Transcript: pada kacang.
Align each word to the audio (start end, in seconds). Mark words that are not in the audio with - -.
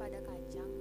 pada 0.00 0.16
kacang. 0.24 0.79